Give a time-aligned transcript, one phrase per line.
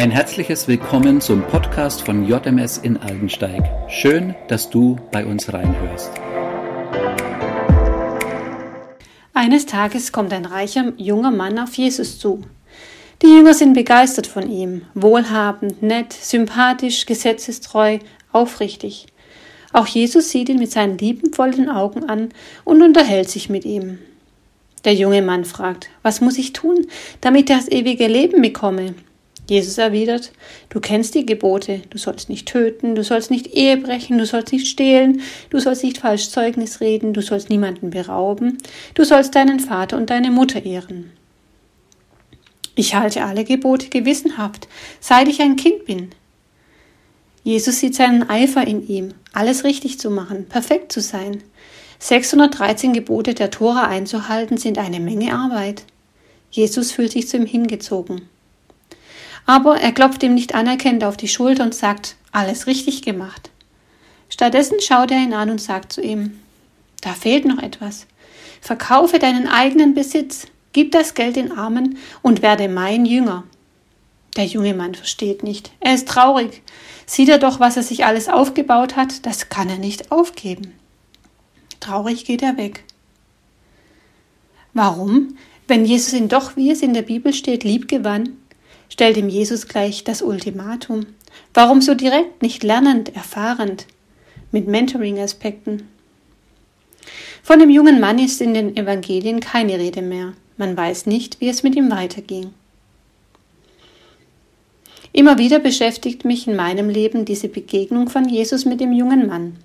[0.00, 3.62] Ein herzliches Willkommen zum Podcast von JMS in Aldensteig.
[3.90, 6.10] Schön, dass du bei uns reinhörst.
[9.34, 12.40] Eines Tages kommt ein reicher junger Mann auf Jesus zu.
[13.20, 17.98] Die Jünger sind begeistert von ihm, wohlhabend, nett, sympathisch, gesetzestreu,
[18.32, 19.06] aufrichtig.
[19.74, 22.30] Auch Jesus sieht ihn mit seinen liebenvollen Augen an
[22.64, 23.98] und unterhält sich mit ihm.
[24.86, 26.86] Der junge Mann fragt, was muss ich tun,
[27.20, 28.94] damit ich das ewige Leben bekomme?
[29.50, 30.30] Jesus erwidert,
[30.68, 34.52] du kennst die Gebote, du sollst nicht töten, du sollst nicht Ehe brechen, du sollst
[34.52, 38.58] nicht stehlen, du sollst nicht falsch Zeugnis reden, du sollst niemanden berauben,
[38.94, 41.10] du sollst deinen Vater und deine Mutter ehren.
[42.76, 44.68] Ich halte alle Gebote gewissenhaft,
[45.00, 46.10] seit ich ein Kind bin.
[47.42, 51.42] Jesus sieht seinen Eifer in ihm, alles richtig zu machen, perfekt zu sein.
[51.98, 55.82] 613 Gebote der Tora einzuhalten sind eine Menge Arbeit.
[56.52, 58.28] Jesus fühlt sich zu ihm hingezogen.
[59.46, 63.50] Aber er klopft ihm nicht anerkennend auf die Schulter und sagt, alles richtig gemacht.
[64.28, 66.38] Stattdessen schaut er ihn an und sagt zu ihm,
[67.00, 68.06] da fehlt noch etwas.
[68.60, 73.44] Verkaufe deinen eigenen Besitz, gib das Geld den Armen und werde mein Jünger.
[74.36, 75.72] Der junge Mann versteht nicht.
[75.80, 76.62] Er ist traurig.
[77.06, 80.74] Sieht er doch, was er sich alles aufgebaut hat, das kann er nicht aufgeben.
[81.80, 82.84] Traurig geht er weg.
[84.74, 85.36] Warum?
[85.66, 88.36] Wenn Jesus ihn doch, wie es in der Bibel steht, lieb gewann,
[88.90, 91.06] stellt ihm Jesus gleich das Ultimatum.
[91.54, 93.86] Warum so direkt, nicht lernend, erfahrend,
[94.52, 95.88] mit Mentoring-Aspekten?
[97.42, 100.34] Von dem jungen Mann ist in den Evangelien keine Rede mehr.
[100.58, 102.52] Man weiß nicht, wie es mit ihm weiterging.
[105.12, 109.56] Immer wieder beschäftigt mich in meinem Leben diese Begegnung von Jesus mit dem jungen Mann.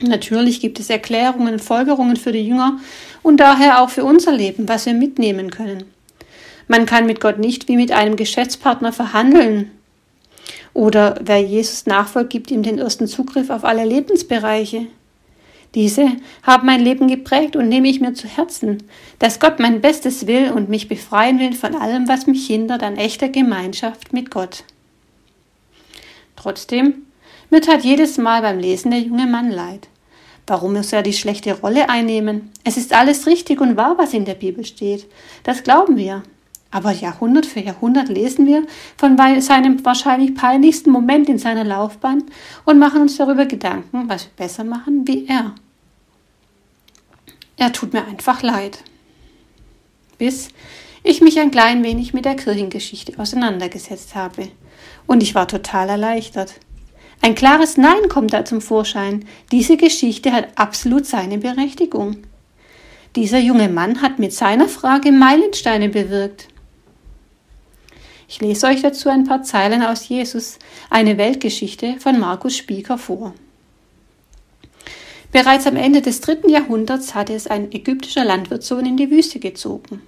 [0.00, 2.78] Natürlich gibt es Erklärungen, Folgerungen für die Jünger
[3.22, 5.84] und daher auch für unser Leben, was wir mitnehmen können.
[6.68, 9.70] Man kann mit Gott nicht wie mit einem Geschäftspartner verhandeln.
[10.74, 14.86] Oder wer Jesus nachfolgt, gibt ihm den ersten Zugriff auf alle Lebensbereiche.
[15.74, 16.12] Diese
[16.42, 18.84] haben mein Leben geprägt und nehme ich mir zu Herzen,
[19.18, 22.96] dass Gott mein Bestes will und mich befreien will von allem, was mich hindert an
[22.96, 24.64] echter Gemeinschaft mit Gott.
[26.36, 27.02] Trotzdem,
[27.50, 29.88] mir tat jedes Mal beim Lesen der junge Mann leid.
[30.46, 32.50] Warum muss er die schlechte Rolle einnehmen?
[32.64, 35.06] Es ist alles richtig und wahr, was in der Bibel steht.
[35.42, 36.22] Das glauben wir.
[36.70, 42.24] Aber Jahrhundert für Jahrhundert lesen wir von seinem wahrscheinlich peinlichsten Moment in seiner Laufbahn
[42.64, 45.54] und machen uns darüber Gedanken, was wir besser machen wie er.
[47.56, 48.78] Er tut mir einfach leid.
[50.18, 50.50] Bis
[51.02, 54.48] ich mich ein klein wenig mit der Kirchengeschichte auseinandergesetzt habe.
[55.06, 56.54] Und ich war total erleichtert.
[57.22, 59.24] Ein klares Nein kommt da zum Vorschein.
[59.50, 62.18] Diese Geschichte hat absolut seine Berechtigung.
[63.16, 66.48] Dieser junge Mann hat mit seiner Frage Meilensteine bewirkt.
[68.30, 70.58] Ich lese euch dazu ein paar Zeilen aus Jesus,
[70.90, 73.34] eine Weltgeschichte von Markus Spieker vor.
[75.32, 80.02] Bereits am Ende des dritten Jahrhunderts hatte es ein ägyptischer Landwirtssohn in die Wüste gezogen.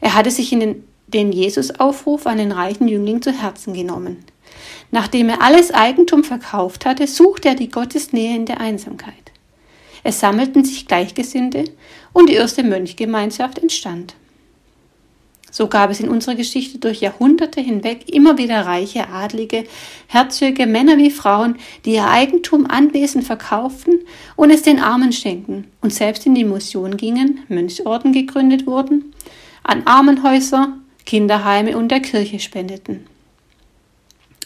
[0.00, 4.24] Er hatte sich in den, den Jesus-Aufruf an den reichen Jüngling zu Herzen genommen.
[4.90, 9.32] Nachdem er alles Eigentum verkauft hatte, suchte er die Gottesnähe in der Einsamkeit.
[10.02, 11.64] Es sammelten sich Gleichgesinnte
[12.14, 14.14] und die erste Mönchgemeinschaft entstand.
[15.56, 19.62] So gab es in unserer Geschichte durch Jahrhunderte hinweg immer wieder reiche Adlige,
[20.08, 21.54] Herzöge, Männer wie Frauen,
[21.84, 24.00] die ihr Eigentum Anwesen verkauften
[24.34, 29.14] und es den Armen schenken und selbst in die Mission gingen, Mönchsorden gegründet wurden,
[29.62, 30.72] an Armenhäuser,
[31.06, 33.06] Kinderheime und der Kirche spendeten.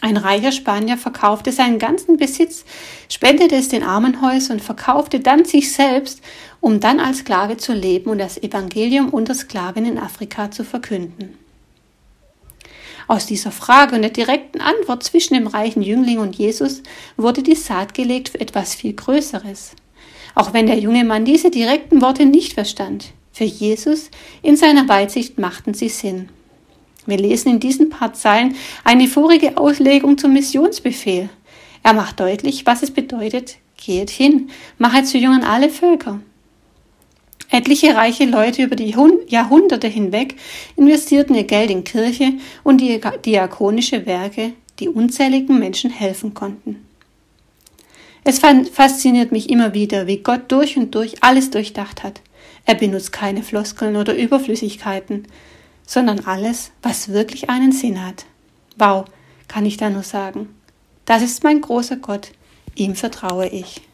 [0.00, 2.64] Ein reicher Spanier verkaufte seinen ganzen Besitz,
[3.08, 6.20] spendete es den Armenhäusern und verkaufte dann sich selbst
[6.60, 11.38] um dann als Sklave zu leben und das Evangelium unter Sklaven in Afrika zu verkünden.
[13.06, 16.82] Aus dieser Frage und der direkten Antwort zwischen dem reichen Jüngling und Jesus
[17.16, 19.72] wurde die Saat gelegt für etwas viel Größeres.
[20.34, 24.10] Auch wenn der junge Mann diese direkten Worte nicht verstand, für Jesus
[24.42, 26.28] in seiner Weitsicht machten sie Sinn.
[27.08, 31.30] Wir lesen in diesen paar Zeilen eine vorige Auslegung zum Missionsbefehl.
[31.82, 36.20] Er macht deutlich, was es bedeutet, geht hin, machet zu Jüngern alle Völker.
[37.50, 38.94] Etliche reiche Leute über die
[39.28, 40.34] Jahrhunderte hinweg
[40.76, 46.84] investierten ihr Geld in Kirche und die diakonische Werke, die unzähligen Menschen helfen konnten.
[48.22, 52.20] Es fasziniert mich immer wieder, wie Gott durch und durch alles durchdacht hat.
[52.66, 55.26] Er benutzt keine Floskeln oder Überflüssigkeiten,
[55.88, 58.26] sondern alles, was wirklich einen Sinn hat.
[58.76, 59.06] Wow,
[59.48, 60.54] kann ich da nur sagen.
[61.06, 62.32] Das ist mein großer Gott,
[62.74, 63.87] ihm vertraue ich.